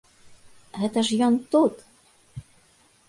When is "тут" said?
1.57-1.73